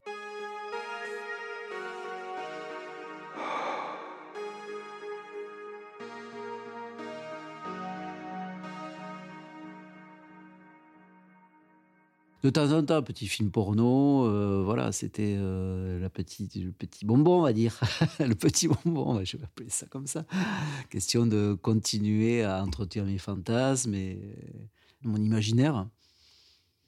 de 12.46 12.50
temps 12.50 12.70
en 12.70 12.84
temps, 12.84 13.02
petit 13.02 13.26
film 13.26 13.50
porno, 13.50 14.24
euh, 14.24 14.62
voilà, 14.64 14.92
c'était 14.92 15.34
euh, 15.36 15.98
le 15.98 16.08
petit 16.08 17.04
bonbon, 17.04 17.40
on 17.40 17.42
va 17.42 17.52
dire. 17.52 17.80
le 18.20 18.34
petit 18.34 18.68
bonbon, 18.68 19.24
je 19.24 19.36
vais 19.36 19.44
appeler 19.44 19.68
ça 19.68 19.86
comme 19.86 20.06
ça. 20.06 20.24
Question 20.88 21.26
de 21.26 21.58
continuer 21.60 22.44
à 22.44 22.62
entretenir 22.62 23.04
mes 23.04 23.18
fantasmes 23.18 23.94
et 23.94 24.20
mon 25.02 25.16
imaginaire 25.16 25.88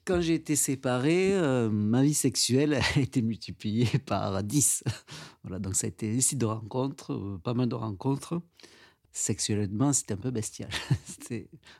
quand 0.09 0.21
j'ai 0.21 0.33
été 0.33 0.55
séparé, 0.55 1.35
euh, 1.35 1.69
ma 1.69 2.01
vie 2.01 2.15
sexuelle 2.15 2.73
a 2.73 2.79
été 2.99 3.21
multipliée 3.21 3.85
par 4.07 4.43
10. 4.43 4.83
voilà, 5.43 5.59
donc 5.59 5.75
ça 5.75 5.85
a 5.85 5.89
été 5.89 6.11
ici 6.11 6.35
de 6.35 6.45
rencontres, 6.47 7.13
euh, 7.13 7.39
pas 7.43 7.53
mal 7.53 7.69
de 7.69 7.75
rencontres. 7.75 8.41
Sexuellement, 9.11 9.93
c'était 9.93 10.15
un 10.15 10.17
peu 10.17 10.31
bestial. 10.31 10.69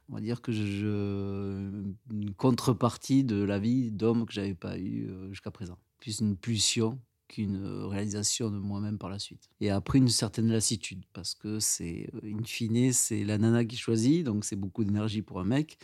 on 0.09 0.13
va 0.13 0.21
dire 0.21 0.41
que 0.43 0.51
je, 0.51 1.71
une 2.11 2.33
contrepartie 2.37 3.23
de 3.23 3.43
la 3.43 3.57
vie 3.57 3.89
d'homme 3.89 4.27
que 4.27 4.33
j'avais 4.33 4.53
pas 4.53 4.77
eu 4.77 5.07
euh, 5.07 5.29
jusqu'à 5.29 5.49
présent. 5.49 5.79
Plus 5.97 6.19
une 6.19 6.37
pulsion 6.37 6.99
qu'une 7.27 7.65
réalisation 7.85 8.51
de 8.51 8.59
moi-même 8.59 8.99
par 8.99 9.09
la 9.09 9.17
suite. 9.17 9.49
Et 9.59 9.71
après 9.71 9.97
une 9.97 10.09
certaine 10.09 10.51
lassitude, 10.51 11.03
parce 11.13 11.33
que 11.33 11.59
c'est, 11.59 12.11
in 12.23 12.43
fine, 12.43 12.93
c'est 12.93 13.23
la 13.23 13.39
nana 13.39 13.65
qui 13.65 13.77
choisit, 13.77 14.23
donc 14.23 14.45
c'est 14.45 14.55
beaucoup 14.55 14.83
d'énergie 14.83 15.23
pour 15.23 15.39
un 15.39 15.45
mec. 15.45 15.79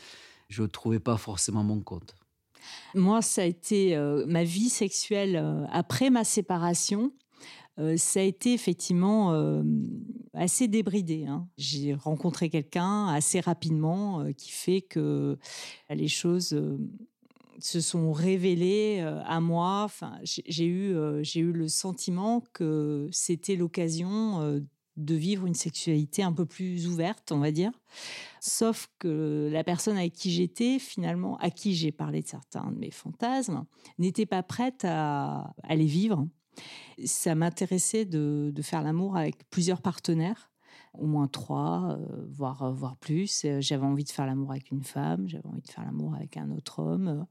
Je 0.49 0.61
ne 0.61 0.67
trouvais 0.67 0.99
pas 0.99 1.17
forcément 1.17 1.63
mon 1.63 1.81
compte. 1.81 2.15
Moi, 2.93 3.21
ça 3.21 3.41
a 3.41 3.45
été 3.45 3.95
euh, 3.95 4.25
ma 4.27 4.43
vie 4.43 4.69
sexuelle 4.69 5.35
euh, 5.35 5.65
après 5.71 6.09
ma 6.09 6.23
séparation. 6.23 7.11
Euh, 7.77 7.97
ça 7.97 8.21
a 8.21 8.23
été 8.23 8.53
effectivement 8.53 9.33
assez 10.33 10.67
débridé. 10.67 11.25
Hein. 11.25 11.47
J'ai 11.57 11.93
rencontré 11.93 12.49
quelqu'un 12.49 13.07
assez 13.07 13.39
rapidement 13.39 14.25
qui 14.37 14.51
fait 14.51 14.81
que 14.81 15.37
les 15.89 16.07
choses 16.07 16.57
se 17.59 17.81
sont 17.81 18.13
révélées 18.13 19.01
à 19.25 19.41
moi. 19.41 19.81
Enfin, 19.83 20.17
j'ai 20.23 20.65
eu, 20.65 20.95
j'ai 21.21 21.41
eu 21.41 21.51
le 21.51 21.67
sentiment 21.67 22.41
que 22.53 23.09
c'était 23.11 23.57
l'occasion 23.57 24.61
de 24.97 25.15
vivre 25.15 25.45
une 25.45 25.53
sexualité 25.53 26.23
un 26.23 26.31
peu 26.31 26.45
plus 26.45 26.87
ouverte, 26.87 27.31
on 27.31 27.39
va 27.39 27.51
dire. 27.51 27.71
Sauf 28.39 28.89
que 28.99 29.49
la 29.51 29.63
personne 29.63 29.97
avec 29.97 30.13
qui 30.13 30.31
j'étais, 30.31 30.79
finalement, 30.79 31.37
à 31.37 31.49
qui 31.49 31.75
j'ai 31.75 31.91
parlé 31.91 32.21
de 32.21 32.27
certains 32.27 32.71
de 32.71 32.77
mes 32.77 32.91
fantasmes, 32.91 33.65
n'était 33.99 34.25
pas 34.25 34.43
prête 34.43 34.85
à, 34.85 35.53
les 35.69 35.85
vivre. 35.85 36.27
Ça 37.03 37.35
m'intéressait 37.35 38.05
de, 38.05 38.53
faire 38.61 38.83
l'amour 38.83 39.17
avec 39.17 39.49
plusieurs 39.49 39.81
partenaires, 39.81 40.51
au 40.93 41.07
moins 41.07 41.27
trois, 41.27 41.97
euh, 41.99 42.25
voire, 42.29 42.71
voire 42.73 42.95
plus. 42.95 43.45
J'avais 43.59 43.85
envie 43.85 44.05
de 44.05 44.11
faire 44.11 44.25
l'amour 44.25 44.51
avec 44.51 44.71
une 44.71 44.83
femme, 44.83 45.27
j'avais 45.27 45.47
envie 45.47 45.61
de 45.61 45.71
faire 45.71 45.83
l'amour 45.83 46.15
avec 46.15 46.37
un 46.37 46.51
autre 46.51 46.79
homme. 46.79 47.25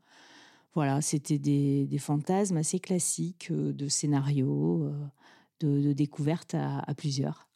Voilà, 0.74 1.00
c'était 1.00 1.38
des, 1.38 1.98
fantasmes 1.98 2.58
assez 2.58 2.80
classiques 2.80 3.48
euh, 3.50 3.72
de 3.72 3.88
scénarios, 3.88 4.82
euh, 4.82 5.06
de, 5.60 5.92
découvertes 5.92 6.54
à 6.54 6.92
plusieurs 6.94 7.48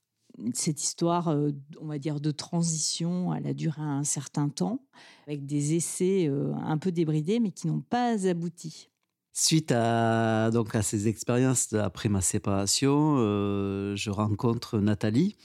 cette 0.55 0.83
histoire, 0.83 1.35
on 1.81 1.87
va 1.87 1.99
dire, 1.99 2.21
de 2.21 2.31
transition, 2.31 3.35
elle 3.35 3.47
a 3.47 3.55
duré 3.55 3.81
un 3.81 4.05
certain 4.05 4.49
temps, 4.49 4.81
avec 5.27 5.47
des 5.47 5.75
essais 5.75 6.31
un 6.63 6.79
peu 6.79 6.93
débridés, 6.93 7.41
mais 7.41 7.51
qui 7.51 7.67
n'ont 7.67 7.81
pas 7.81 8.27
abouti. 8.29 8.89
Suite 9.33 9.73
à, 9.73 10.51
donc, 10.51 10.75
à 10.75 10.83
ces 10.83 11.09
expériences 11.09 11.73
après 11.73 12.09
ma 12.09 12.21
séparation, 12.21 13.17
je 13.17 14.11
rencontre 14.11 14.79
Nathalie, 14.79 15.37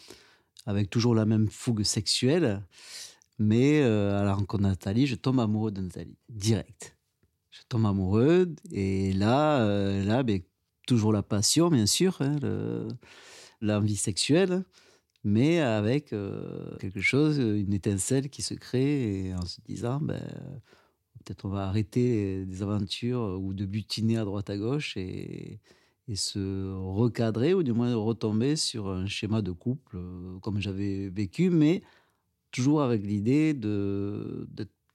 avec 0.66 0.90
toujours 0.90 1.16
la 1.16 1.26
même 1.26 1.48
fougue 1.50 1.84
sexuelle. 1.84 2.64
Mais 3.40 3.82
à 3.82 4.24
la 4.24 4.34
rencontre 4.36 4.64
de 4.64 4.70
Nathalie, 4.70 5.08
je 5.08 5.16
tombe 5.16 5.40
amoureux 5.40 5.72
de 5.72 5.82
Nathalie, 5.82 6.18
direct. 6.30 6.96
Je 7.52 7.62
tombe 7.70 7.86
amoureux, 7.86 8.54
et 8.72 9.14
là, 9.14 9.66
là 10.04 10.24
ben, 10.24 10.42
toujours 10.88 11.14
la 11.14 11.24
passion, 11.24 11.70
bien 11.70 11.86
sûr, 11.86 12.18
hein, 12.22 12.36
l'envie 13.64 13.96
sexuelle 13.96 14.64
mais 15.24 15.60
avec 15.60 16.12
euh, 16.14 16.76
quelque 16.80 17.02
chose, 17.02 17.38
une 17.38 17.74
étincelle 17.74 18.30
qui 18.30 18.42
se 18.42 18.54
crée 18.54 19.34
en 19.36 19.46
se 19.46 19.62
disant, 19.62 20.00
ben, 20.02 20.22
peut-être 21.24 21.46
on 21.46 21.50
va 21.50 21.68
arrêter 21.68 22.46
des 22.46 22.62
aventures 22.62 23.40
ou 23.42 23.54
de 23.54 23.66
butiner 23.66 24.18
à 24.18 24.26
droite 24.26 24.50
à 24.50 24.58
gauche 24.58 24.98
et, 24.98 25.60
se 26.16 26.74
recadrer 26.76 27.54
ou 27.54 27.64
du 27.64 27.72
moins 27.72 27.96
retomber 27.96 28.58
sur 28.58 28.90
un 28.90 29.08
schéma 29.08 29.42
de 29.42 29.52
couple 29.52 29.96
euh, 29.96 30.38
comme 30.42 30.60
j'avais 30.60 31.08
vécu, 31.08 31.50
mais 31.50 31.82
toujours 32.52 32.82
avec 32.82 33.04
l'idée 33.04 33.54
de, 33.54 34.46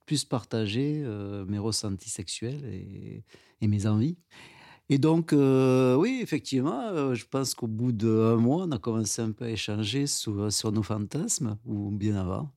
plus 0.05 0.27
partager 0.27 1.03
euh, 1.05 1.47
mes 1.47 1.59
ressentis 1.59 2.11
sexuels 2.11 2.63
et 3.61 3.67
mes 3.67 3.87
envies. 3.87 4.19
Et 4.91 4.99
donc, 4.99 5.33
euh, 5.33 5.95
oui, 5.97 6.21
effectivement, 6.23 6.81
euh, 6.81 7.15
je 7.15 7.27
pense 7.27 7.55
qu'au 7.55 7.67
bout 7.67 7.93
d'un 7.93 8.37
mois, 8.37 8.65
on 8.67 8.71
a 8.71 8.79
commencé 8.79 9.21
un 9.21 9.33
peu 9.33 9.45
à 9.45 9.51
échanger 9.51 10.07
sur, 10.07 10.51
sur 10.51 10.73
nos 10.73 10.83
fantasmes, 10.83 11.59
ou 11.67 11.91
bien 11.91 12.17
avant. 12.17 12.49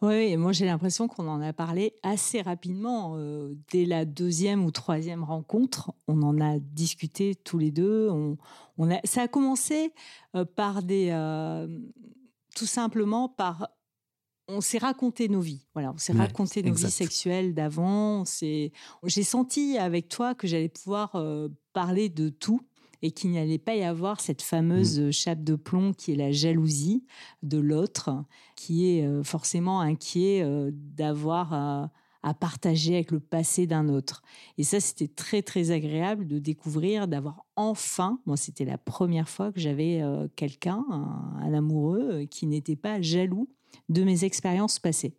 Oui, 0.00 0.34
moi 0.38 0.52
j'ai 0.52 0.64
l'impression 0.64 1.08
qu'on 1.08 1.28
en 1.28 1.42
a 1.42 1.52
parlé 1.52 1.92
assez 2.02 2.40
rapidement. 2.40 3.16
Euh, 3.16 3.54
dès 3.70 3.84
la 3.84 4.06
deuxième 4.06 4.64
ou 4.64 4.70
troisième 4.70 5.22
rencontre, 5.22 5.92
on 6.06 6.22
en 6.22 6.40
a 6.40 6.58
discuté 6.58 7.34
tous 7.34 7.58
les 7.58 7.70
deux. 7.70 8.08
On, 8.08 8.38
ça 9.04 9.22
a 9.22 9.28
commencé 9.28 9.92
par 10.56 10.82
des... 10.82 11.10
tout 12.54 12.64
simplement 12.64 13.28
par 13.28 13.68
on 14.48 14.60
s'est 14.60 14.78
raconté 14.78 15.28
nos 15.28 15.40
vies. 15.40 15.66
Voilà, 15.74 15.92
on 15.92 15.98
s'est 15.98 16.12
raconté 16.12 16.62
nos 16.62 16.74
vies 16.74 16.90
sexuelles 16.90 17.54
d'avant. 17.54 18.24
J'ai 18.24 19.22
senti 19.22 19.78
avec 19.78 20.08
toi 20.08 20.34
que 20.34 20.46
j'allais 20.46 20.68
pouvoir 20.68 21.14
euh, 21.16 21.48
parler 21.72 22.08
de 22.08 22.28
tout 22.28 22.62
et 23.02 23.10
qu'il 23.10 23.32
n'allait 23.32 23.58
pas 23.58 23.76
y 23.76 23.84
avoir 23.84 24.20
cette 24.20 24.42
fameuse 24.42 25.00
mmh. 25.00 25.12
chape 25.12 25.44
de 25.44 25.54
plomb 25.54 25.92
qui 25.92 26.12
est 26.12 26.16
la 26.16 26.32
jalousie 26.32 27.04
de 27.42 27.58
l'autre, 27.58 28.24
qui 28.56 28.90
est 28.90 29.06
euh, 29.06 29.22
forcément 29.22 29.80
inquiet 29.80 30.42
euh, 30.42 30.70
d'avoir 30.72 31.52
à, 31.52 31.90
partager 32.40 32.94
avec 32.96 33.10
le 33.10 33.20
passé 33.20 33.66
d'un 33.66 33.88
autre. 33.88 34.22
Et 34.58 34.62
ça, 34.62 34.80
c'était 34.80 35.08
très 35.08 35.40
très 35.40 35.70
agréable 35.70 36.26
de 36.26 36.38
découvrir, 36.38 37.08
d'avoir 37.08 37.46
enfin, 37.56 38.20
moi 38.26 38.36
c'était 38.36 38.66
la 38.66 38.76
première 38.76 39.30
fois 39.30 39.50
que 39.50 39.60
j'avais 39.60 40.02
euh, 40.02 40.28
quelqu'un, 40.36 40.84
un 40.90 41.54
amoureux, 41.54 42.26
qui 42.30 42.46
n'était 42.46 42.76
pas 42.76 43.00
jaloux 43.00 43.48
de 43.88 44.04
mes 44.04 44.24
expériences 44.24 44.78
passées. 44.78 45.14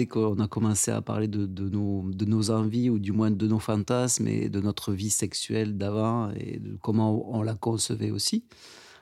dès 0.00 0.06
qu'on 0.06 0.38
a 0.38 0.48
commencé 0.48 0.90
à 0.90 1.02
parler 1.02 1.28
de, 1.28 1.68
nos, 1.68 2.50
envies, 2.50 2.88
ou 2.88 2.98
du 2.98 3.12
moins 3.12 3.30
de 3.30 3.46
nos 3.46 3.58
fantasmes 3.58 4.28
et 4.28 4.48
de 4.48 4.58
notre 4.58 4.94
vie 4.94 5.10
sexuelle 5.10 5.76
d'avant 5.76 6.30
et 6.30 6.58
de 6.58 6.78
comment 6.80 7.36
on 7.36 7.42
la 7.42 7.54
concevait 7.54 8.10
aussi 8.10 8.46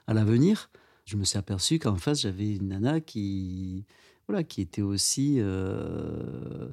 à 0.08 0.14
l'avenir, 0.14 0.70
je 1.04 1.16
me 1.16 1.22
suis 1.22 1.38
aperçu 1.38 1.78
qu'en 1.78 1.94
face, 1.94 2.22
j'avais 2.22 2.56
une 2.56 2.68
nana 2.68 3.00
qui, 3.00 3.84
voilà, 4.26 4.42
qui 4.42 4.60
était 4.60 4.82
aussi 4.82 5.36
euh, 5.38 6.68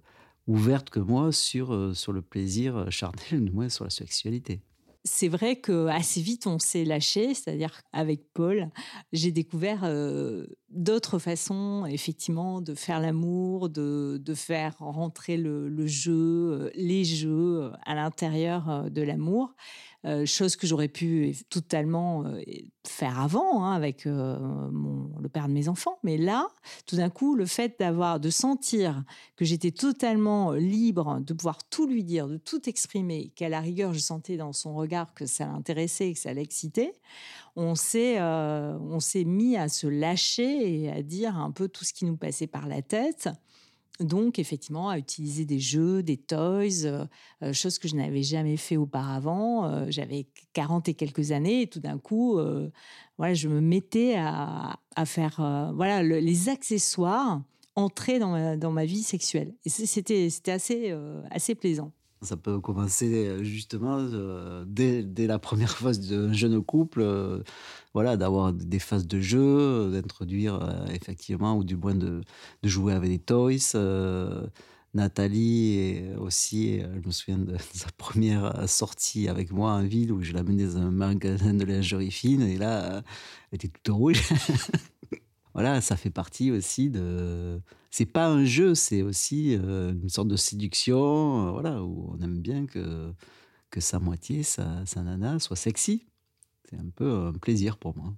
ouverte 0.48 0.90
que 0.90 1.00
moi 1.00 1.32
sur, 1.32 1.74
euh, 1.74 1.94
sur 1.94 2.14
le 2.14 2.22
plaisir 2.22 2.92
charnel, 2.92 3.44
du 3.46 3.52
moins 3.52 3.70
sur 3.70 3.84
la 3.84 3.90
sexualité. 3.90 4.62
C'est 5.04 5.28
vrai 5.28 5.58
que 5.58 5.86
assez 5.88 6.20
vite 6.20 6.48
on 6.48 6.58
s'est 6.58 6.84
lâché, 6.84 7.36
c'est-à-dire 7.36 7.80
avec 7.94 8.34
Paul, 8.34 8.70
j'ai 9.14 9.32
découvert 9.32 9.82
euh, 9.84 10.48
d'autres 10.76 11.20
façons 11.20 11.86
effectivement 11.86 12.62
de 12.62 12.76
faire 12.76 13.00
l'amour, 13.00 13.70
de, 13.70 14.22
faire 14.36 14.76
rentrer 14.80 15.38
le, 15.38 15.88
jeu, 15.88 16.14
euh, 16.14 16.70
les 16.76 17.04
jeux 17.04 17.72
à 17.86 17.96
l'intérieur 17.96 18.70
euh, 18.70 18.90
de 18.90 19.02
l'amour. 19.02 19.56
Euh, 20.06 20.26
chose 20.28 20.56
que 20.56 20.68
j'aurais 20.68 20.88
pu 20.88 21.36
totalement 21.50 22.24
euh, 22.26 22.40
faire 22.86 23.20
avant 23.20 23.66
hein, 23.66 23.74
avec 23.74 24.06
euh, 24.06 24.38
le 25.20 25.30
père 25.30 25.48
de 25.48 25.54
mes 25.54 25.68
enfants. 25.68 25.98
Mais 26.04 26.18
là, 26.18 26.48
tout 26.86 26.96
d'un 26.96 27.10
coup, 27.10 27.36
le 27.36 27.48
fait 27.48 27.80
d'avoir, 27.80 28.20
de 28.20 28.30
sentir 28.30 29.04
que 29.36 29.46
j'étais 29.46 29.72
totalement 29.72 30.52
libre 30.52 31.22
de 31.22 31.34
pouvoir 31.34 31.64
tout 31.70 31.88
lui 31.88 32.04
dire, 32.04 32.28
de 32.28 32.38
tout 32.38 32.70
exprimer, 32.70 33.32
qu'à 33.36 33.50
la 33.50 33.60
rigueur, 33.60 33.94
je 33.94 34.00
sentais 34.00 34.38
dans 34.38 34.54
son 34.54 34.76
regard 34.76 35.16
que 35.16 35.26
ça 35.26 35.48
l'intéressait, 35.48 36.14
que 36.14 36.20
ça 36.20 36.34
l'excitait, 36.34 36.94
on 37.56 37.76
s'est, 37.76 38.22
on 38.22 39.00
s'est 39.00 39.24
mis 39.24 39.56
à 39.58 39.70
se 39.70 39.88
lâcher 39.88 40.84
et 40.84 40.92
à 40.92 41.02
dire 41.02 41.38
un 41.38 41.52
peu 41.52 41.68
tout 41.68 41.86
ce 41.86 41.94
qui 41.94 42.06
nous 42.06 42.18
passait 42.18 42.48
par 42.48 42.68
la 42.68 42.82
tête. 42.82 43.30
Donc, 44.00 44.40
effectivement, 44.40 44.90
à 44.90 44.98
utiliser 44.98 45.46
des 45.46 45.60
jeux, 45.60 46.04
des 46.04 46.18
toys, 46.18 46.86
euh, 46.86 47.06
euh, 47.44 47.54
chose 47.54 47.80
que 47.80 47.88
je 47.88 47.96
n'avais 47.96 48.24
jamais 48.24 48.58
fait 48.58 48.76
auparavant. 48.76 49.66
Euh, 49.66 49.86
j'avais 49.90 50.28
40 50.54 50.90
et 50.90 50.94
quelques 50.94 51.32
années 51.32 51.62
et 51.62 51.68
tout 51.68 51.80
d'un 51.80 51.98
coup, 51.98 52.40
voilà, 53.18 53.34
je 53.34 53.48
me 53.48 53.62
mettais 53.62 54.16
à, 54.18 54.78
faire 55.06 55.72
voilà, 55.76 56.04
les 56.04 56.50
accessoires 56.50 57.42
entrer 57.76 58.20
dans 58.20 58.32
ma, 58.32 58.58
dans 58.58 58.72
ma 58.72 58.86
vie 58.86 59.04
sexuelle. 59.04 59.54
Et 59.66 59.70
c'était, 59.70 60.30
c'était 60.30 60.52
assez, 60.52 60.94
assez 61.30 61.56
plaisant. 61.56 61.92
Ça 62.22 62.38
peut 62.38 62.60
commencer 62.60 63.44
justement 63.44 64.04
dès, 64.66 65.04
dès, 65.04 65.28
la 65.28 65.38
première 65.38 65.72
phase 65.78 66.00
d'un 66.00 66.34
jeune 66.34 66.64
couple 66.64 67.04
voilà, 67.96 68.18
d'avoir 68.18 68.52
des 68.52 68.80
phases 68.80 69.08
de 69.08 69.22
jeu, 69.22 69.90
d'introduire 69.90 70.62
euh, 70.62 70.86
effectivement, 70.88 71.58
ou 71.58 71.64
du 71.64 71.78
moins 71.78 71.96
de, 71.96 72.22
jouer 72.62 72.92
avec 72.92 73.10
des 73.10 73.20
toys. 73.20 73.74
Euh, 73.74 74.46
Nathalie 74.94 76.02
aussi, 76.20 76.82
euh, 76.82 77.00
je 77.02 77.08
me 77.08 77.12
souviens 77.12 77.38
de, 77.40 77.56
sa 77.74 77.88
première 77.98 78.68
sortie 78.68 79.30
avec 79.30 79.50
moi 79.50 79.72
en 79.72 79.84
ville 79.84 80.12
où 80.12 80.22
je 80.22 80.34
l'amenais 80.34 80.66
dans 80.66 80.78
un 80.78 80.92
magasin 80.92 81.54
de 81.54 81.64
lingerie 81.64 82.12
fine 82.12 82.42
et 82.42 82.58
là, 82.58 83.02
elle 83.52 83.56
était 83.56 83.70
toute 83.70 83.96
rouge. 83.96 84.22
voilà, 85.56 85.82
ça 85.82 85.98
fait 85.98 86.12
partie 86.12 86.52
aussi 86.52 86.92
de. 86.92 87.62
C'est 87.92 88.06
pas 88.06 88.28
un 88.28 88.46
jeu, 88.46 88.76
c'est 88.76 89.02
aussi 89.02 89.54
une 89.56 90.10
sorte 90.10 90.28
de 90.28 90.36
séduction, 90.38 91.52
voilà, 91.54 91.82
où 91.84 92.14
on 92.14 92.22
aime 92.22 92.42
bien 92.42 92.68
que, 92.68 93.14
que 93.72 93.80
sa 93.82 94.00
moitié, 94.00 94.44
sa, 94.44 94.86
sa 94.86 95.02
nana, 95.04 95.40
soit 95.40 95.56
sexy. 95.56 96.06
C'est 96.70 96.78
un 96.78 96.90
peu 96.96 97.10
un 97.28 97.34
plaisir 97.34 97.78
pour 97.78 97.96
moi. 97.98 98.14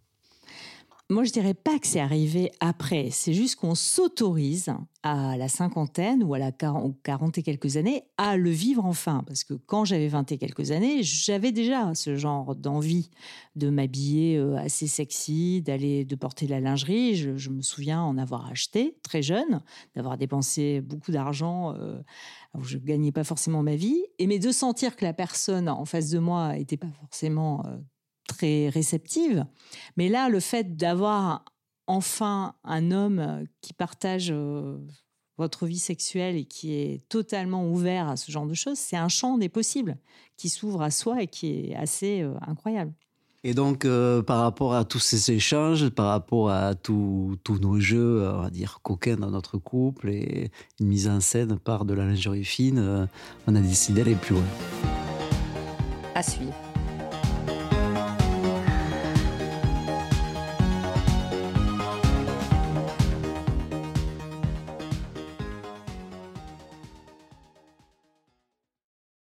Moi, 1.09 1.23
je 1.23 1.31
dirais 1.31 1.53
pas 1.53 1.79
que 1.79 1.87
c'est 1.87 2.01
arrivé 2.01 2.51
après. 2.59 3.11
C'est 3.11 3.31
juste 3.31 3.55
qu'on 3.55 3.75
s'autorise 3.75 4.73
à 5.03 5.37
la 5.37 5.47
cinquantaine 5.47 6.21
ou 6.21 6.33
à 6.33 6.39
la 6.39 6.51
quarante 6.51 7.37
et 7.37 7.43
quelques 7.43 7.77
années 7.77 8.03
à 8.17 8.35
le 8.35 8.49
vivre 8.49 8.83
enfin. 8.83 9.23
Parce 9.25 9.45
que 9.45 9.53
quand 9.53 9.85
j'avais 9.85 10.09
vingt 10.09 10.29
et 10.33 10.37
quelques 10.37 10.71
années, 10.71 11.03
j'avais 11.03 11.53
déjà 11.53 11.95
ce 11.95 12.17
genre 12.17 12.57
d'envie 12.57 13.09
de 13.55 13.69
m'habiller 13.69 14.35
euh, 14.37 14.57
assez 14.57 14.87
sexy, 14.87 15.61
d'aller, 15.61 16.03
de 16.03 16.15
porter 16.17 16.45
de 16.45 16.51
la 16.51 16.59
lingerie. 16.59 17.15
Je, 17.15 17.49
me 17.49 17.61
souviens 17.61 18.01
en 18.01 18.17
avoir 18.17 18.45
acheté 18.51 18.97
très 19.01 19.21
jeune, 19.21 19.61
d'avoir 19.95 20.17
dépensé 20.17 20.81
beaucoup 20.81 21.13
d'argent 21.13 21.73
euh, 21.75 22.01
où 22.53 22.63
je 22.63 22.77
gagnais 22.79 23.13
pas 23.13 23.23
forcément 23.23 23.63
ma 23.63 23.77
vie. 23.77 24.03
Et 24.19 24.27
mais 24.27 24.39
de 24.39 24.51
sentir 24.51 24.97
que 24.97 25.05
la 25.05 25.13
personne 25.13 25.69
en 25.69 25.85
face 25.85 26.09
de 26.09 26.19
moi 26.19 26.57
n'était 26.57 26.75
pas 26.75 26.91
forcément 26.99 27.65
euh, 27.65 27.77
très 28.27 28.69
réceptive. 28.69 29.45
Mais 29.95 30.09
là, 30.09 30.29
le 30.29 30.39
fait 30.39 30.75
d'avoir 30.77 31.43
enfin 31.87 32.53
un 32.63 32.91
homme 32.91 33.45
qui 33.61 33.73
partage 33.73 34.29
euh, 34.31 34.77
votre 35.37 35.65
vie 35.65 35.79
sexuelle 35.79 36.35
et 36.35 36.45
qui 36.45 36.73
est 36.73 37.07
totalement 37.09 37.69
ouvert 37.69 38.09
à 38.09 38.17
ce 38.17 38.31
genre 38.31 38.45
de 38.45 38.53
choses, 38.53 38.77
c'est 38.77 38.97
un 38.97 39.07
champ 39.07 39.37
des 39.37 39.49
possibles 39.49 39.97
qui 40.35 40.49
s'ouvre 40.49 40.81
à 40.81 40.91
soi 40.91 41.23
et 41.23 41.27
qui 41.27 41.71
est 41.71 41.75
assez 41.75 42.21
euh, 42.21 42.33
incroyable. 42.45 42.93
Et 43.43 43.53
donc, 43.53 43.85
euh, 43.85 44.21
par 44.21 44.41
rapport 44.41 44.73
à 44.73 44.83
tous 44.83 44.99
ces 44.99 45.31
échanges, 45.31 45.89
par 45.89 46.07
rapport 46.07 46.49
à 46.49 46.75
tous 46.75 47.37
nos 47.61 47.79
jeux, 47.79 48.27
on 48.27 48.41
va 48.41 48.49
dire, 48.49 48.79
coquins 48.81 49.15
dans 49.15 49.29
notre 49.29 49.57
couple 49.57 50.09
et 50.09 50.51
une 50.79 50.87
mise 50.87 51.07
en 51.07 51.21
scène 51.21 51.57
par 51.57 51.85
de 51.85 51.93
la 51.93 52.05
lingerie 52.05 52.43
fine, 52.43 53.07
on 53.45 53.55
a 53.55 53.61
décidé 53.61 54.03
d'aller 54.03 54.15
plus 54.15 54.35
loin. 54.35 54.43
À 56.15 56.23
suivre. 56.23 56.66